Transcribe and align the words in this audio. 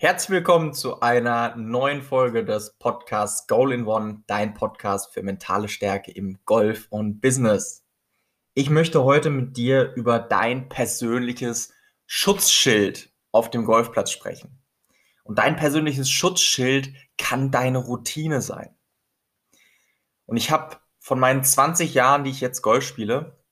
Herzlich 0.00 0.30
willkommen 0.30 0.74
zu 0.74 1.00
einer 1.00 1.56
neuen 1.56 2.02
Folge 2.02 2.44
des 2.44 2.78
Podcasts 2.78 3.48
Goal 3.48 3.72
in 3.72 3.84
One, 3.84 4.22
dein 4.28 4.54
Podcast 4.54 5.12
für 5.12 5.24
mentale 5.24 5.66
Stärke 5.66 6.12
im 6.12 6.38
Golf 6.44 6.86
und 6.90 7.20
Business. 7.20 7.84
Ich 8.54 8.70
möchte 8.70 9.02
heute 9.02 9.28
mit 9.30 9.56
dir 9.56 9.92
über 9.96 10.20
dein 10.20 10.68
persönliches 10.68 11.72
Schutzschild 12.06 13.12
auf 13.32 13.50
dem 13.50 13.64
Golfplatz 13.64 14.12
sprechen. 14.12 14.62
Und 15.24 15.40
dein 15.40 15.56
persönliches 15.56 16.08
Schutzschild 16.08 16.94
kann 17.16 17.50
deine 17.50 17.78
Routine 17.78 18.40
sein. 18.40 18.72
Und 20.26 20.36
ich 20.36 20.52
habe 20.52 20.76
von 21.00 21.18
meinen 21.18 21.42
20 21.42 21.92
Jahren, 21.94 22.22
die 22.22 22.30
ich 22.30 22.40
jetzt 22.40 22.62
Golf 22.62 22.84
spiele, 22.84 23.42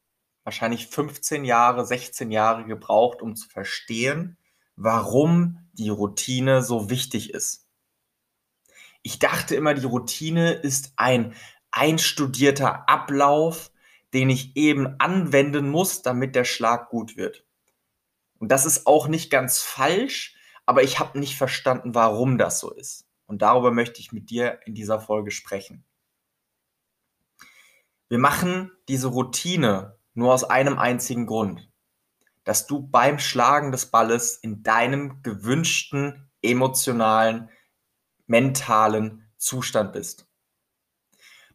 wahrscheinlich 0.44 0.86
15 0.86 1.44
Jahre, 1.44 1.84
16 1.84 2.30
Jahre 2.30 2.66
gebraucht, 2.66 3.20
um 3.20 3.34
zu 3.34 3.48
verstehen, 3.48 4.38
warum 4.76 5.58
die 5.72 5.88
Routine 5.88 6.62
so 6.62 6.90
wichtig 6.90 7.34
ist. 7.34 7.66
Ich 9.02 9.18
dachte 9.18 9.54
immer, 9.54 9.74
die 9.74 9.86
Routine 9.86 10.52
ist 10.52 10.92
ein 10.96 11.34
einstudierter 11.70 12.88
Ablauf, 12.88 13.70
den 14.14 14.30
ich 14.30 14.56
eben 14.56 14.98
anwenden 14.98 15.68
muss, 15.68 16.02
damit 16.02 16.34
der 16.34 16.44
Schlag 16.44 16.88
gut 16.90 17.16
wird. 17.16 17.44
Und 18.38 18.50
das 18.50 18.66
ist 18.66 18.86
auch 18.86 19.08
nicht 19.08 19.30
ganz 19.30 19.60
falsch, 19.62 20.36
aber 20.66 20.82
ich 20.82 20.98
habe 20.98 21.18
nicht 21.18 21.36
verstanden, 21.36 21.94
warum 21.94 22.38
das 22.38 22.60
so 22.60 22.72
ist. 22.72 23.06
Und 23.26 23.42
darüber 23.42 23.70
möchte 23.70 24.00
ich 24.00 24.12
mit 24.12 24.30
dir 24.30 24.60
in 24.66 24.74
dieser 24.74 25.00
Folge 25.00 25.30
sprechen. 25.30 25.84
Wir 28.08 28.18
machen 28.18 28.70
diese 28.88 29.08
Routine 29.08 29.98
nur 30.14 30.32
aus 30.32 30.44
einem 30.44 30.78
einzigen 30.78 31.26
Grund 31.26 31.68
dass 32.46 32.66
du 32.68 32.80
beim 32.80 33.18
Schlagen 33.18 33.72
des 33.72 33.86
Balles 33.86 34.36
in 34.36 34.62
deinem 34.62 35.20
gewünschten 35.22 36.30
emotionalen, 36.42 37.50
mentalen 38.26 39.28
Zustand 39.36 39.92
bist. 39.92 40.28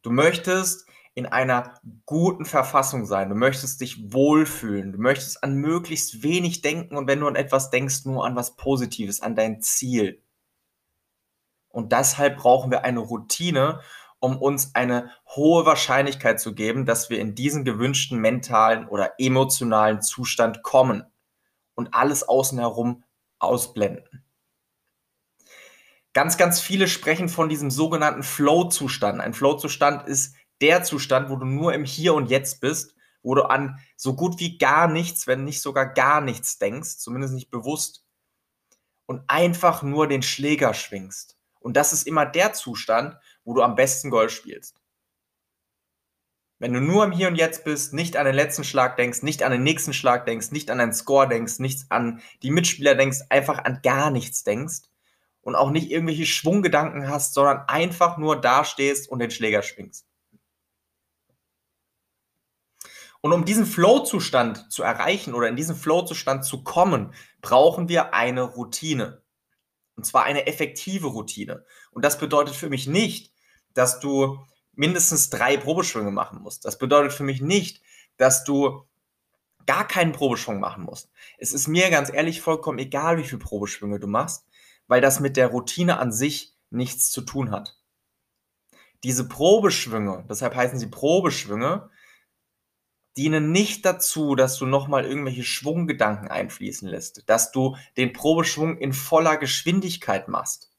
Du 0.02 0.12
möchtest 0.12 0.86
in 1.14 1.26
einer 1.26 1.80
guten 2.06 2.44
Verfassung 2.44 3.06
sein. 3.06 3.30
Du 3.30 3.36
möchtest 3.36 3.80
dich 3.80 4.12
wohlfühlen. 4.12 4.92
Du 4.92 5.00
möchtest 5.00 5.44
an 5.44 5.56
möglichst 5.56 6.24
wenig 6.24 6.62
denken 6.62 6.98
und 6.98 7.08
wenn 7.08 7.22
du 7.22 7.28
an 7.28 7.36
etwas 7.36 7.70
denkst, 7.70 8.04
nur 8.04 8.26
an 8.26 8.36
was 8.36 8.58
Positives, 8.58 9.22
an 9.22 9.36
dein 9.36 9.62
Ziel. 9.62 10.22
Und 11.70 11.94
deshalb 11.94 12.38
brauchen 12.38 12.70
wir 12.70 12.84
eine 12.84 13.00
Routine 13.00 13.80
um 14.22 14.38
uns 14.38 14.76
eine 14.76 15.10
hohe 15.36 15.66
Wahrscheinlichkeit 15.66 16.40
zu 16.40 16.54
geben, 16.54 16.86
dass 16.86 17.10
wir 17.10 17.20
in 17.20 17.36
diesen 17.36 17.66
gewünschten 17.66 18.20
mentalen 18.20 18.88
oder 18.88 19.14
emotionalen 19.18 20.02
Zustand 20.02 20.64
kommen 20.64 21.04
und 21.76 21.94
alles 21.94 22.24
außen 22.24 22.60
herum 22.60 23.04
ausblenden. 23.40 24.24
Ganz, 26.14 26.38
ganz 26.38 26.62
viele 26.62 26.88
sprechen 26.88 27.30
von 27.30 27.50
diesem 27.50 27.72
sogenannten 27.72 28.22
Flow-Zustand. 28.22 29.20
Ein 29.20 29.34
Flow-Zustand 29.34 30.08
ist 30.08 30.36
der 30.62 30.84
Zustand, 30.84 31.30
wo 31.30 31.38
du 31.38 31.46
nur 31.46 31.74
im 31.74 31.84
Hier 31.84 32.14
und 32.14 32.30
Jetzt 32.30 32.62
bist, 32.62 32.94
wo 33.24 33.34
du 33.34 33.50
an 33.50 33.80
so 33.96 34.16
gut 34.16 34.40
wie 34.40 34.58
gar 34.58 34.88
nichts, 34.88 35.26
wenn 35.26 35.46
nicht 35.46 35.62
sogar 35.62 35.88
gar 35.88 36.22
nichts 36.22 36.60
denkst, 36.60 36.98
zumindest 36.98 37.34
nicht 37.34 37.50
bewusst, 37.50 38.06
und 39.08 39.24
einfach 39.28 39.84
nur 39.84 40.08
den 40.08 40.22
Schläger 40.22 40.74
schwingst. 40.74 41.38
Und 41.60 41.76
das 41.76 41.92
ist 41.92 42.08
immer 42.08 42.26
der 42.26 42.54
Zustand, 42.54 43.18
wo 43.52 43.56
du 43.56 43.64
am 43.64 43.76
besten 43.76 44.10
Golf 44.10 44.32
spielst. 44.32 44.80
Wenn 46.58 46.72
du 46.72 46.80
nur 46.80 47.04
im 47.04 47.12
Hier 47.12 47.28
und 47.28 47.36
Jetzt 47.36 47.66
bist, 47.66 47.92
nicht 47.92 48.16
an 48.16 48.26
den 48.26 48.34
letzten 48.34 48.64
Schlag 48.64 48.96
denkst, 48.96 49.24
nicht 49.24 49.44
an 49.44 49.52
den 49.52 49.64
nächsten 49.64 49.94
Schlag 49.94 50.26
denkst, 50.26 50.52
nicht 50.52 50.72
an 50.72 50.78
deinen 50.78 50.94
Score 50.94 51.28
denkst, 51.28 51.60
nichts 51.60 51.88
an 51.90 52.22
die 52.44 52.50
Mitspieler 52.50 52.96
denkst, 52.96 53.18
einfach 53.28 53.66
an 53.66 53.82
gar 53.84 54.10
nichts 54.10 54.46
denkst 54.46 54.84
und 55.42 55.56
auch 55.56 55.70
nicht 55.70 55.92
irgendwelche 55.92 56.26
Schwunggedanken 56.26 57.10
hast, 57.10 57.34
sondern 57.34 57.68
einfach 57.68 58.18
nur 58.18 58.40
dastehst 58.40 59.10
und 59.10 59.20
den 59.20 59.32
Schläger 59.32 59.64
schwingst. 59.64 60.08
Und 63.20 63.34
um 63.34 63.44
diesen 63.44 63.66
Flow-Zustand 63.66 64.72
zu 64.72 64.82
erreichen 64.82 65.34
oder 65.34 65.50
in 65.50 65.58
diesen 65.58 65.76
Flow-Zustand 65.76 66.46
zu 66.46 66.64
kommen, 66.64 67.14
brauchen 67.42 67.90
wir 67.90 68.14
eine 68.14 68.44
Routine. 68.44 69.22
Und 69.98 70.06
zwar 70.06 70.24
eine 70.24 70.48
effektive 70.48 71.08
Routine. 71.08 71.66
Und 71.92 72.06
das 72.06 72.18
bedeutet 72.18 72.56
für 72.56 72.70
mich 72.70 72.88
nicht, 72.88 73.32
dass 73.74 74.00
du 74.00 74.40
mindestens 74.74 75.30
drei 75.30 75.58
Probeschwünge 75.58 76.12
machen 76.12 76.42
musst. 76.42 76.66
Das 76.66 76.78
bedeutet 76.78 77.14
für 77.14 77.24
mich 77.24 77.42
nicht, 77.42 77.82
dass 78.18 78.44
du 78.44 78.84
gar 79.66 79.88
keinen 79.88 80.12
Probeschwung 80.12 80.60
machen 80.60 80.84
musst. 80.84 81.12
Es 81.38 81.54
ist 81.54 81.68
mir 81.68 81.90
ganz 81.90 82.12
ehrlich 82.12 82.42
vollkommen 82.42 82.80
egal, 82.80 83.18
wie 83.18 83.24
viele 83.24 83.40
Probeschwünge 83.40 84.00
du 84.00 84.08
machst, 84.08 84.46
weil 84.88 85.02
das 85.02 85.20
mit 85.20 85.38
der 85.38 85.48
Routine 85.48 85.98
an 86.00 86.12
sich 86.12 86.56
nichts 86.70 87.12
zu 87.12 87.22
tun 87.22 87.52
hat. 87.52 87.78
Diese 89.04 89.28
Probeschwünge, 89.28 90.26
deshalb 90.30 90.56
heißen 90.56 90.80
sie 90.80 90.88
Probeschwünge, 90.88 91.90
dienen 93.18 93.52
nicht 93.52 93.86
dazu, 93.86 94.36
dass 94.36 94.58
du 94.58 94.66
nochmal 94.66 95.06
irgendwelche 95.06 95.44
Schwunggedanken 95.44 96.30
einfließen 96.30 96.88
lässt, 96.88 97.30
dass 97.30 97.52
du 97.52 97.76
den 97.98 98.14
Probeschwung 98.14 98.78
in 98.78 98.94
voller 98.94 99.38
Geschwindigkeit 99.38 100.28
machst. 100.28 100.71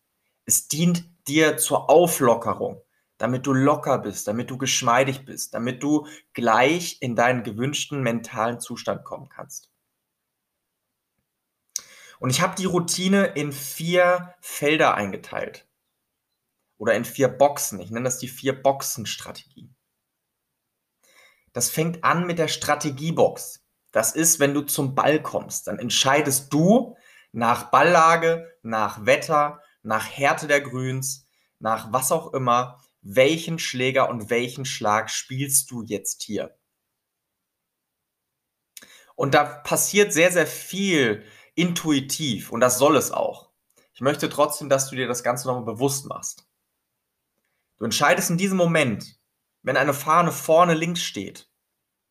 Es 0.45 0.69
dient 0.69 1.05
dir 1.29 1.57
zur 1.57 1.89
Auflockerung, 1.89 2.83
damit 3.19 3.47
du 3.47 3.53
locker 3.53 3.99
bist, 3.99 4.27
damit 4.27 4.51
du 4.51 4.59
geschmeidig 4.59 5.25
bist, 5.25 5.55
damit 5.55 5.83
du 5.83 6.07
gleich 6.33 6.99
in 7.01 7.15
deinen 7.15 7.43
gewünschten 7.45 8.03
mentalen 8.03 8.61
Zustand 8.61 9.05
kommen 9.05 9.29
kannst. 9.29 9.71
Und 12.19 12.31
ich 12.31 12.41
habe 12.41 12.55
die 12.55 12.67
Routine 12.67 13.27
in 13.27 13.53
vier 13.53 14.35
Felder 14.41 14.95
eingeteilt. 14.95 15.69
Oder 16.79 16.95
in 16.95 17.05
vier 17.05 17.29
Boxen. 17.29 17.81
Ich 17.81 17.91
nenne 17.91 18.05
das 18.05 18.19
die 18.19 18.29
vier 18.29 18.61
Boxen-Strategie. 18.61 19.73
Das 21.53 21.69
fängt 21.69 22.03
an 22.05 22.27
mit 22.27 22.39
der 22.39 22.49
Strategiebox. 22.49 23.65
Das 23.93 24.13
ist, 24.13 24.41
wenn 24.41 24.55
du 24.55 24.63
zum 24.63 24.95
Ball 24.95 25.21
kommst, 25.21 25.67
dann 25.67 25.79
entscheidest 25.79 26.53
du 26.53 26.97
nach 27.33 27.71
Balllage, 27.71 28.57
nach 28.63 29.05
Wetter, 29.05 29.61
nach 29.83 30.09
Härte 30.09 30.47
der 30.47 30.61
Grüns, 30.61 31.27
nach 31.59 31.93
was 31.93 32.13
auch 32.13 32.33
immer, 32.33 32.81
welchen 33.03 33.59
Schläger 33.59 34.09
und 34.09 34.31
welchen 34.31 34.65
Schlag 34.65 35.11
spielst 35.11 35.71
du 35.71 35.83
jetzt 35.83 36.23
hier. 36.23 36.57
Und 39.15 39.35
da 39.35 39.45
passiert 39.45 40.13
sehr, 40.13 40.33
sehr 40.33 40.47
viel 40.47 41.25
intuitiv 41.55 42.51
und 42.51 42.61
das 42.61 42.79
soll 42.79 42.97
es 42.97 43.11
auch. 43.11 43.51
Ich 43.93 44.01
möchte 44.01 44.29
trotzdem, 44.29 44.69
dass 44.69 44.89
du 44.89 44.97
dir 44.97 45.07
das 45.07 45.23
Ganze 45.23 45.47
nochmal 45.49 45.65
bewusst 45.65 46.07
machst. 46.07 46.49
Du 47.77 47.85
entscheidest 47.85 48.31
in 48.31 48.39
diesem 48.39 48.57
Moment, 48.57 49.21
wenn 49.63 49.77
eine 49.77 49.95
Fahne 49.95 50.33
vorne 50.33 50.75
links 50.75 51.03
steht 51.03 51.51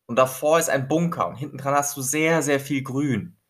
und 0.06 0.16
davor 0.16 0.58
ist 0.58 0.70
ein 0.70 0.88
Bunker 0.88 1.28
und 1.28 1.36
hinten 1.36 1.58
dran 1.58 1.74
hast 1.74 1.96
du 1.96 2.02
sehr, 2.02 2.42
sehr 2.42 2.60
viel 2.60 2.82
Grün, 2.82 3.40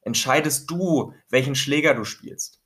entscheidest 0.00 0.70
du, 0.70 1.14
welchen 1.28 1.54
Schläger 1.54 1.94
du 1.94 2.04
spielst. 2.04 2.61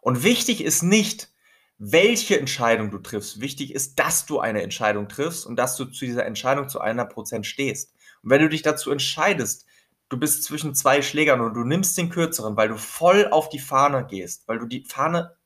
Und 0.00 0.22
wichtig 0.22 0.62
ist 0.62 0.82
nicht, 0.82 1.32
welche 1.78 2.38
Entscheidung 2.38 2.90
du 2.90 2.98
triffst. 2.98 3.40
Wichtig 3.40 3.74
ist, 3.74 3.98
dass 3.98 4.26
du 4.26 4.38
eine 4.38 4.62
Entscheidung 4.62 5.08
triffst 5.08 5.46
und 5.46 5.56
dass 5.56 5.76
du 5.76 5.86
zu 5.86 6.04
dieser 6.04 6.26
Entscheidung 6.26 6.68
zu 6.68 6.80
einer 6.80 7.06
Prozent 7.06 7.46
stehst. 7.46 7.94
Und 8.22 8.30
wenn 8.30 8.42
du 8.42 8.48
dich 8.48 8.62
dazu 8.62 8.90
entscheidest, 8.90 9.66
du 10.10 10.18
bist 10.18 10.44
zwischen 10.44 10.74
zwei 10.74 11.00
Schlägern 11.00 11.40
und 11.40 11.54
du 11.54 11.64
nimmst 11.64 11.96
den 11.96 12.10
kürzeren, 12.10 12.56
weil 12.56 12.68
du 12.68 12.76
voll 12.76 13.28
auf 13.30 13.48
die 13.48 13.58
Fahne 13.58 14.06
gehst, 14.06 14.46
weil 14.46 14.58
du 14.58 14.66
die 14.66 14.84
Fahne 14.84 15.36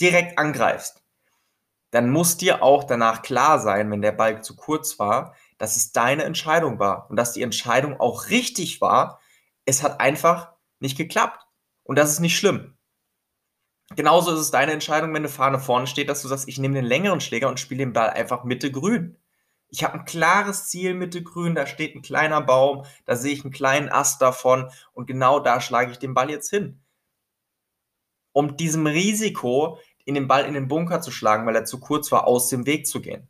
direkt 0.00 0.38
angreifst, 0.38 1.02
dann 1.90 2.10
muss 2.10 2.36
dir 2.36 2.62
auch 2.62 2.84
danach 2.84 3.22
klar 3.22 3.58
sein, 3.58 3.90
wenn 3.90 4.02
der 4.02 4.12
Ball 4.12 4.42
zu 4.42 4.56
kurz 4.56 4.98
war, 4.98 5.34
dass 5.58 5.76
es 5.76 5.92
deine 5.92 6.24
Entscheidung 6.24 6.78
war 6.78 7.08
und 7.08 7.16
dass 7.16 7.32
die 7.32 7.42
Entscheidung 7.42 8.00
auch 8.00 8.28
richtig 8.28 8.80
war. 8.80 9.20
Es 9.64 9.82
hat 9.82 10.00
einfach 10.00 10.52
nicht 10.80 10.96
geklappt. 10.96 11.46
Und 11.84 11.96
das 11.96 12.10
ist 12.10 12.20
nicht 12.20 12.36
schlimm. 12.36 12.76
Genauso 13.96 14.32
ist 14.32 14.40
es 14.40 14.50
deine 14.50 14.72
Entscheidung, 14.72 15.10
wenn 15.10 15.22
eine 15.22 15.28
Fahne 15.28 15.58
vorne 15.58 15.86
steht, 15.86 16.08
dass 16.08 16.22
du 16.22 16.28
sagst, 16.28 16.48
ich 16.48 16.58
nehme 16.58 16.74
den 16.74 16.84
längeren 16.84 17.20
Schläger 17.20 17.48
und 17.48 17.60
spiele 17.60 17.84
den 17.84 17.92
Ball 17.92 18.10
einfach 18.10 18.44
Mitte 18.44 18.70
grün. 18.70 19.16
Ich 19.68 19.84
habe 19.84 19.94
ein 19.94 20.04
klares 20.04 20.68
Ziel 20.68 20.94
Mitte 20.94 21.22
grün, 21.22 21.54
da 21.54 21.66
steht 21.66 21.94
ein 21.94 22.02
kleiner 22.02 22.40
Baum, 22.42 22.84
da 23.06 23.16
sehe 23.16 23.32
ich 23.32 23.44
einen 23.44 23.52
kleinen 23.52 23.88
Ast 23.88 24.20
davon 24.20 24.70
und 24.92 25.06
genau 25.06 25.40
da 25.40 25.60
schlage 25.60 25.92
ich 25.92 25.98
den 25.98 26.14
Ball 26.14 26.30
jetzt 26.30 26.50
hin. 26.50 26.80
Um 28.32 28.56
diesem 28.56 28.86
Risiko 28.86 29.78
in 30.04 30.14
den 30.14 30.28
Ball 30.28 30.44
in 30.44 30.54
den 30.54 30.68
Bunker 30.68 31.00
zu 31.00 31.10
schlagen, 31.10 31.46
weil 31.46 31.56
er 31.56 31.64
zu 31.64 31.80
kurz 31.80 32.12
war, 32.12 32.26
aus 32.26 32.48
dem 32.48 32.66
Weg 32.66 32.86
zu 32.86 33.00
gehen. 33.00 33.28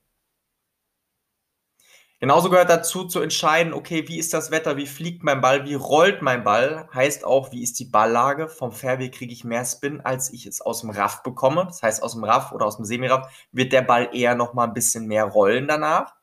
Genauso 2.22 2.50
gehört 2.50 2.70
dazu 2.70 3.04
zu 3.04 3.20
entscheiden, 3.20 3.72
okay, 3.74 4.06
wie 4.06 4.16
ist 4.16 4.32
das 4.32 4.52
Wetter, 4.52 4.76
wie 4.76 4.86
fliegt 4.86 5.24
mein 5.24 5.40
Ball, 5.40 5.64
wie 5.64 5.74
rollt 5.74 6.22
mein 6.22 6.44
Ball, 6.44 6.88
heißt 6.94 7.24
auch, 7.24 7.50
wie 7.50 7.64
ist 7.64 7.80
die 7.80 7.84
Balllage. 7.84 8.46
Vom 8.48 8.70
Fairway 8.70 9.10
kriege 9.10 9.32
ich 9.32 9.42
mehr 9.42 9.64
Spin, 9.64 10.00
als 10.02 10.32
ich 10.32 10.46
es 10.46 10.60
aus 10.60 10.82
dem 10.82 10.90
Raff 10.90 11.24
bekomme. 11.24 11.64
Das 11.64 11.82
heißt, 11.82 12.00
aus 12.00 12.12
dem 12.12 12.22
Raff 12.22 12.52
oder 12.52 12.66
aus 12.66 12.76
dem 12.76 12.84
Semiraff 12.84 13.26
wird 13.50 13.72
der 13.72 13.82
Ball 13.82 14.08
eher 14.12 14.36
noch 14.36 14.54
mal 14.54 14.68
ein 14.68 14.72
bisschen 14.72 15.08
mehr 15.08 15.24
rollen 15.24 15.66
danach. 15.66 16.14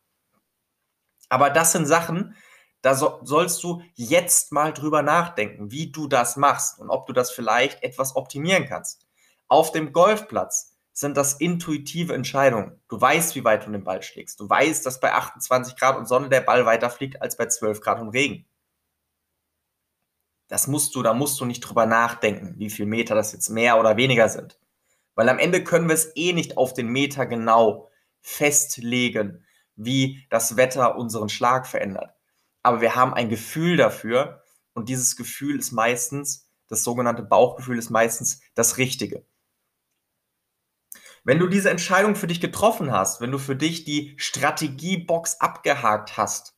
Aber 1.27 1.49
das 1.49 1.73
sind 1.73 1.85
Sachen, 1.85 2.33
Da 2.81 2.95
so, 2.95 3.19
sollst 3.23 3.61
du 3.63 3.81
jetzt 3.95 4.53
mal 4.53 4.71
drüber 4.73 5.01
nachdenken, 5.01 5.69
wie 5.71 5.91
du 5.91 6.07
das 6.07 6.37
machst 6.37 6.79
und 6.79 6.89
ob 6.89 7.07
du 7.07 7.13
das 7.13 7.29
vielleicht 7.29 7.83
etwas 7.83 8.15
optimieren 8.15 8.65
kannst. 8.67 9.05
Auf 9.49 9.73
dem 9.73 9.91
Golfplatz 9.91 10.68
sind 10.99 11.15
das 11.15 11.33
intuitive 11.35 12.13
Entscheidungen. 12.13 12.77
Du 12.89 12.99
weißt, 12.99 13.33
wie 13.35 13.45
weit 13.45 13.65
du 13.65 13.71
den 13.71 13.85
Ball 13.85 14.01
schlägst. 14.03 14.39
Du 14.39 14.49
weißt, 14.49 14.85
dass 14.85 14.99
bei 14.99 15.13
28 15.13 15.77
Grad 15.77 15.97
und 15.97 16.07
Sonne 16.07 16.27
der 16.27 16.41
Ball 16.41 16.65
weiter 16.65 16.89
fliegt 16.89 17.21
als 17.21 17.37
bei 17.37 17.45
12 17.45 17.79
Grad 17.79 18.01
und 18.01 18.09
Regen. 18.09 18.45
Das 20.49 20.67
musst 20.67 20.95
du, 20.95 21.01
da 21.01 21.13
musst 21.13 21.39
du 21.39 21.45
nicht 21.45 21.61
drüber 21.61 21.85
nachdenken, 21.85 22.55
wie 22.57 22.69
viel 22.69 22.85
Meter 22.85 23.15
das 23.15 23.31
jetzt 23.31 23.49
mehr 23.49 23.79
oder 23.79 23.95
weniger 23.95 24.27
sind. 24.27 24.59
Weil 25.15 25.29
am 25.29 25.39
Ende 25.39 25.63
können 25.63 25.87
wir 25.87 25.93
es 25.93 26.11
eh 26.15 26.33
nicht 26.33 26.57
auf 26.57 26.73
den 26.73 26.89
Meter 26.89 27.25
genau 27.25 27.89
festlegen, 28.19 29.45
wie 29.75 30.25
das 30.29 30.57
Wetter 30.57 30.97
unseren 30.97 31.29
Schlag 31.29 31.65
verändert. 31.65 32.13
Aber 32.61 32.81
wir 32.81 32.95
haben 32.95 33.13
ein 33.13 33.29
Gefühl 33.29 33.77
dafür 33.77 34.43
und 34.73 34.89
dieses 34.89 35.15
Gefühl 35.15 35.59
ist 35.59 35.71
meistens, 35.71 36.49
das 36.67 36.83
sogenannte 36.83 37.23
Bauchgefühl 37.23 37.77
ist 37.77 37.89
meistens 37.89 38.41
das 38.53 38.77
Richtige. 38.77 39.25
Wenn 41.23 41.39
du 41.39 41.47
diese 41.47 41.69
Entscheidung 41.69 42.15
für 42.15 42.27
dich 42.27 42.41
getroffen 42.41 42.91
hast, 42.91 43.21
wenn 43.21 43.31
du 43.31 43.37
für 43.37 43.55
dich 43.55 43.83
die 43.83 44.15
Strategiebox 44.17 45.39
abgehakt 45.41 46.17
hast, 46.17 46.55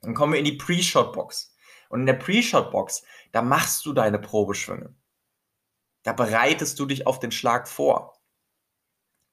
dann 0.00 0.14
kommen 0.14 0.32
wir 0.32 0.38
in 0.38 0.44
die 0.44 0.56
Pre-Shot-Box. 0.56 1.54
Und 1.88 2.00
in 2.00 2.06
der 2.06 2.14
Pre-Shot-Box, 2.14 3.02
da 3.32 3.42
machst 3.42 3.86
du 3.86 3.92
deine 3.92 4.18
Probeschwünge. 4.18 4.94
Da 6.02 6.12
bereitest 6.12 6.78
du 6.78 6.86
dich 6.86 7.06
auf 7.06 7.18
den 7.18 7.32
Schlag 7.32 7.68
vor. 7.68 8.20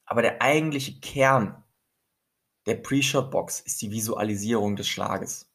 Aber 0.06 0.22
der 0.22 0.42
eigentliche 0.42 1.00
Kern 1.00 1.64
der 2.66 2.76
Pre-Shot-Box 2.76 3.60
ist 3.60 3.82
die 3.82 3.92
Visualisierung 3.92 4.76
des 4.76 4.88
Schlages. 4.88 5.52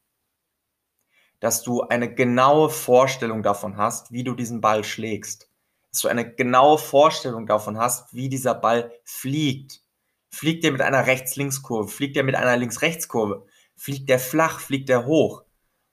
Dass 1.39 1.63
du 1.63 1.81
eine 1.81 2.13
genaue 2.13 2.69
Vorstellung 2.69 3.43
davon 3.43 3.77
hast, 3.77 4.11
wie 4.11 4.23
du 4.23 4.33
diesen 4.33 4.61
Ball 4.61 4.83
schlägst. 4.83 5.50
Dass 5.91 6.01
du 6.01 6.07
eine 6.07 6.33
genaue 6.33 6.77
Vorstellung 6.77 7.45
davon 7.47 7.77
hast, 7.77 8.13
wie 8.13 8.29
dieser 8.29 8.55
Ball 8.55 8.91
fliegt. 9.03 9.81
Fliegt 10.29 10.63
der 10.63 10.71
mit 10.71 10.81
einer 10.81 11.05
Rechts-Links-Kurve? 11.05 11.89
Fliegt 11.89 12.15
der 12.15 12.23
mit 12.23 12.35
einer 12.35 12.55
Links-Rechts-Kurve? 12.55 13.45
Fliegt 13.75 14.09
der 14.09 14.19
flach? 14.19 14.59
Fliegt 14.61 14.89
der 14.89 15.05
hoch? 15.05 15.43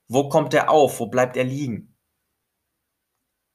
Wo 0.06 0.28
kommt 0.28 0.54
er 0.54 0.70
auf? 0.70 1.00
Wo 1.00 1.06
bleibt 1.06 1.36
er 1.36 1.44
liegen? 1.44 1.96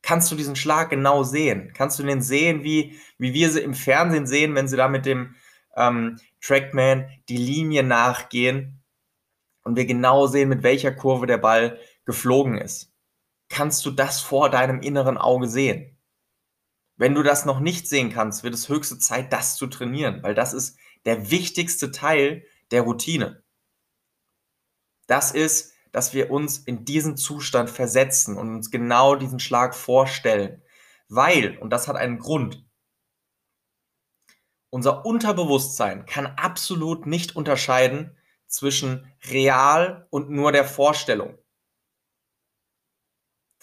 Kannst 0.01 0.29
du 0.31 0.35
diesen 0.35 0.57
Schlag 0.57 0.89
genau 0.89 1.23
sehen? 1.23 1.71
Kannst 1.73 1.97
du 1.97 2.03
den 2.03 2.21
sehen, 2.21 2.63
wie, 2.63 2.99
wie 3.17 3.33
wir 3.33 3.49
sie 3.49 3.61
im 3.61 3.73
Fernsehen 3.73 4.27
sehen, 4.27 4.53
wenn 4.53 4.67
sie 4.67 4.75
da 4.75 4.89
mit 4.89 5.05
dem 5.05 5.35
ähm, 5.77 6.19
Trackman 6.41 7.09
die 7.29 7.37
Linie 7.37 7.83
nachgehen 7.83 8.83
und 9.63 9.77
wir 9.77 9.85
genau 9.85 10.27
sehen, 10.27 10.49
mit 10.49 10.61
welcher 10.61 10.91
Kurve 10.91 11.25
der 11.25 11.37
Ball 11.37 11.79
geflogen 12.05 12.57
ist? 12.57 12.91
Kannst 13.47 13.85
du 13.85 13.91
das 13.91 14.19
vor 14.19 14.49
deinem 14.49 14.81
inneren 14.81 15.17
Auge 15.17 15.47
sehen? 15.47 15.92
Wenn 16.95 17.15
du 17.15 17.23
das 17.23 17.45
noch 17.45 17.59
nicht 17.59 17.87
sehen 17.87 18.11
kannst, 18.11 18.43
wird 18.43 18.53
es 18.53 18.69
höchste 18.69 18.99
Zeit, 18.99 19.33
das 19.33 19.55
zu 19.55 19.67
trainieren, 19.67 20.21
weil 20.23 20.35
das 20.35 20.53
ist 20.53 20.77
der 21.05 21.31
wichtigste 21.31 21.91
Teil 21.91 22.45
der 22.71 22.83
Routine. 22.83 23.43
Das 25.07 25.31
ist 25.31 25.73
dass 25.93 26.13
wir 26.13 26.31
uns 26.31 26.57
in 26.57 26.83
diesen 26.83 27.15
Zustand 27.15 27.69
versetzen 27.69 28.35
und 28.35 28.53
uns 28.53 28.71
genau 28.71 29.15
diesen 29.15 29.39
Schlag 29.39 29.75
vorstellen. 29.75 30.61
Weil, 31.07 31.57
und 31.59 31.69
das 31.69 31.87
hat 31.87 31.95
einen 31.95 32.17
Grund, 32.17 32.65
unser 34.71 35.05
Unterbewusstsein 35.05 36.07
kann 36.07 36.25
absolut 36.25 37.05
nicht 37.05 37.35
unterscheiden 37.35 38.17
zwischen 38.47 39.07
real 39.29 40.07
und 40.09 40.31
nur 40.31 40.51
der 40.51 40.65
Vorstellung. 40.65 41.37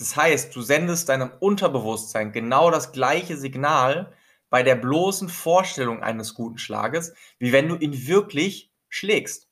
Das 0.01 0.17
heißt, 0.17 0.57
du 0.57 0.63
sendest 0.63 1.11
deinem 1.11 1.31
Unterbewusstsein 1.41 2.33
genau 2.33 2.71
das 2.71 2.93
gleiche 2.93 3.37
Signal 3.37 4.15
bei 4.49 4.63
der 4.63 4.75
bloßen 4.75 5.29
Vorstellung 5.29 6.03
eines 6.03 6.33
guten 6.33 6.57
Schlages, 6.57 7.13
wie 7.39 7.53
wenn 7.53 7.69
du 7.69 7.77
ihn 7.77 8.07
wirklich 8.07 8.73
schlägst. 8.89 9.51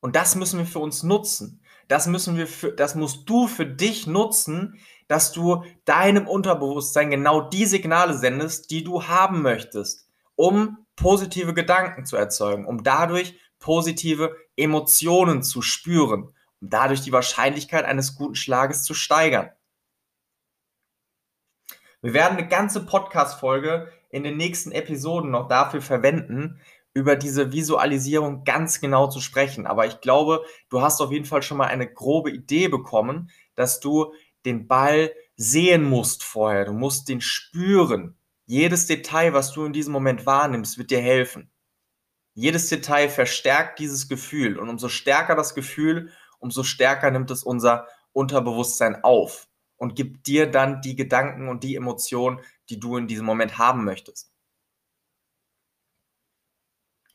Und 0.00 0.16
das 0.16 0.36
müssen 0.36 0.58
wir 0.58 0.64
für 0.64 0.78
uns 0.78 1.02
nutzen. 1.02 1.62
Das 1.86 2.06
müssen 2.06 2.38
wir 2.38 2.46
für, 2.46 2.72
das 2.72 2.94
musst 2.94 3.28
du 3.28 3.46
für 3.46 3.66
dich 3.66 4.06
nutzen, 4.06 4.80
dass 5.06 5.32
du 5.32 5.62
deinem 5.84 6.26
Unterbewusstsein 6.26 7.10
genau 7.10 7.42
die 7.42 7.66
Signale 7.66 8.16
sendest, 8.16 8.70
die 8.70 8.82
du 8.82 9.06
haben 9.06 9.42
möchtest, 9.42 10.08
um 10.34 10.86
positive 10.96 11.52
Gedanken 11.52 12.06
zu 12.06 12.16
erzeugen, 12.16 12.64
um 12.64 12.84
dadurch 12.84 13.38
positive 13.58 14.34
Emotionen 14.56 15.42
zu 15.42 15.60
spüren, 15.60 16.32
um 16.60 16.70
dadurch 16.70 17.02
die 17.02 17.12
Wahrscheinlichkeit 17.12 17.84
eines 17.84 18.16
guten 18.16 18.34
Schlages 18.34 18.82
zu 18.82 18.94
steigern. 18.94 19.50
Wir 22.02 22.14
werden 22.14 22.38
eine 22.38 22.48
ganze 22.48 22.86
Podcast-Folge 22.86 23.92
in 24.08 24.24
den 24.24 24.36
nächsten 24.36 24.72
Episoden 24.72 25.30
noch 25.30 25.48
dafür 25.48 25.82
verwenden, 25.82 26.60
über 26.94 27.14
diese 27.14 27.52
Visualisierung 27.52 28.44
ganz 28.44 28.80
genau 28.80 29.08
zu 29.08 29.20
sprechen. 29.20 29.66
Aber 29.66 29.86
ich 29.86 30.00
glaube, 30.00 30.44
du 30.70 30.80
hast 30.80 31.00
auf 31.00 31.12
jeden 31.12 31.24
Fall 31.24 31.42
schon 31.42 31.58
mal 31.58 31.68
eine 31.68 31.92
grobe 31.92 32.30
Idee 32.30 32.68
bekommen, 32.68 33.30
dass 33.54 33.80
du 33.80 34.12
den 34.44 34.66
Ball 34.66 35.12
sehen 35.36 35.84
musst 35.84 36.24
vorher. 36.24 36.64
Du 36.64 36.72
musst 36.72 37.08
den 37.08 37.20
spüren. 37.20 38.16
Jedes 38.46 38.86
Detail, 38.86 39.32
was 39.32 39.52
du 39.52 39.64
in 39.64 39.72
diesem 39.72 39.92
Moment 39.92 40.26
wahrnimmst, 40.26 40.78
wird 40.78 40.90
dir 40.90 41.00
helfen. 41.00 41.50
Jedes 42.34 42.68
Detail 42.68 43.08
verstärkt 43.08 43.78
dieses 43.78 44.08
Gefühl. 44.08 44.58
Und 44.58 44.68
umso 44.68 44.88
stärker 44.88 45.36
das 45.36 45.54
Gefühl, 45.54 46.10
umso 46.40 46.62
stärker 46.62 47.10
nimmt 47.10 47.30
es 47.30 47.44
unser 47.44 47.86
Unterbewusstsein 48.12 49.04
auf 49.04 49.48
und 49.76 49.94
gibt 49.94 50.26
dir 50.26 50.50
dann 50.50 50.82
die 50.82 50.96
Gedanken 50.96 51.48
und 51.48 51.62
die 51.64 51.76
Emotionen, 51.76 52.40
die 52.68 52.80
du 52.80 52.96
in 52.96 53.06
diesem 53.06 53.24
Moment 53.24 53.58
haben 53.58 53.84
möchtest. 53.84 54.32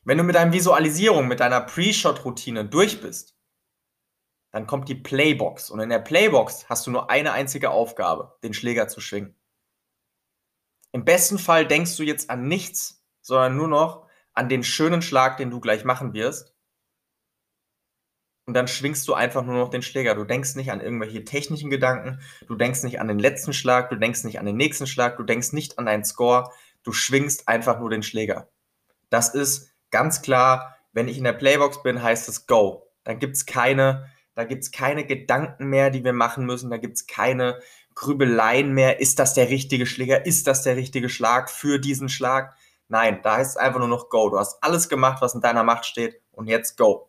Wenn 0.04 0.18
du 0.18 0.24
mit 0.24 0.36
deiner 0.36 0.52
Visualisierung, 0.52 1.28
mit 1.28 1.40
deiner 1.40 1.60
Pre-Shot-Routine 1.60 2.64
durch 2.64 3.00
bist, 3.00 3.36
dann 4.52 4.66
kommt 4.66 4.88
die 4.88 4.94
Playbox. 4.94 5.70
Und 5.70 5.80
in 5.80 5.90
der 5.90 5.98
Playbox 5.98 6.68
hast 6.68 6.86
du 6.86 6.90
nur 6.90 7.10
eine 7.10 7.32
einzige 7.32 7.70
Aufgabe, 7.70 8.38
den 8.42 8.54
Schläger 8.54 8.88
zu 8.88 9.00
schwingen. 9.00 9.36
Im 10.92 11.04
besten 11.04 11.38
Fall 11.38 11.66
denkst 11.66 11.96
du 11.98 12.04
jetzt 12.04 12.30
an 12.30 12.48
nichts, 12.48 13.04
sondern 13.20 13.56
nur 13.56 13.68
noch 13.68 14.08
an 14.32 14.48
den 14.48 14.64
schönen 14.64 15.02
Schlag, 15.02 15.36
den 15.36 15.50
du 15.50 15.60
gleich 15.60 15.84
machen 15.84 16.14
wirst. 16.14 16.55
Und 18.46 18.54
dann 18.54 18.68
schwingst 18.68 19.06
du 19.08 19.14
einfach 19.14 19.44
nur 19.44 19.56
noch 19.56 19.70
den 19.70 19.82
Schläger. 19.82 20.14
Du 20.14 20.24
denkst 20.24 20.54
nicht 20.54 20.70
an 20.70 20.80
irgendwelche 20.80 21.24
technischen 21.24 21.68
Gedanken, 21.68 22.20
du 22.46 22.54
denkst 22.54 22.84
nicht 22.84 23.00
an 23.00 23.08
den 23.08 23.18
letzten 23.18 23.52
Schlag, 23.52 23.90
du 23.90 23.96
denkst 23.96 24.22
nicht 24.22 24.38
an 24.38 24.46
den 24.46 24.56
nächsten 24.56 24.86
Schlag, 24.86 25.16
du 25.16 25.24
denkst 25.24 25.52
nicht 25.52 25.78
an 25.78 25.86
deinen 25.86 26.04
Score, 26.04 26.52
du 26.84 26.92
schwingst 26.92 27.48
einfach 27.48 27.80
nur 27.80 27.90
den 27.90 28.04
Schläger. 28.04 28.48
Das 29.10 29.34
ist 29.34 29.72
ganz 29.90 30.22
klar, 30.22 30.76
wenn 30.92 31.08
ich 31.08 31.18
in 31.18 31.24
der 31.24 31.32
Playbox 31.32 31.82
bin, 31.82 32.02
heißt 32.02 32.28
es 32.28 32.46
Go. 32.46 32.86
Dann 33.02 33.18
gibt 33.18 33.36
es 33.36 33.46
keine, 33.46 34.08
da 34.34 34.44
gibt 34.44 34.62
es 34.62 34.70
keine 34.70 35.04
Gedanken 35.04 35.66
mehr, 35.66 35.90
die 35.90 36.04
wir 36.04 36.12
machen 36.12 36.46
müssen. 36.46 36.70
Da 36.70 36.76
gibt 36.76 36.96
es 36.96 37.06
keine 37.08 37.60
Grübeleien 37.96 38.72
mehr. 38.72 39.00
Ist 39.00 39.18
das 39.18 39.34
der 39.34 39.48
richtige 39.48 39.86
Schläger? 39.86 40.24
Ist 40.24 40.46
das 40.46 40.62
der 40.62 40.76
richtige 40.76 41.08
Schlag 41.08 41.50
für 41.50 41.80
diesen 41.80 42.08
Schlag? 42.08 42.54
Nein, 42.88 43.20
da 43.22 43.38
heißt 43.38 43.50
es 43.50 43.56
einfach 43.56 43.80
nur 43.80 43.88
noch 43.88 44.08
Go. 44.08 44.30
Du 44.30 44.38
hast 44.38 44.62
alles 44.62 44.88
gemacht, 44.88 45.20
was 45.20 45.34
in 45.34 45.40
deiner 45.40 45.64
Macht 45.64 45.86
steht 45.86 46.20
und 46.30 46.46
jetzt 46.46 46.76
Go. 46.76 47.08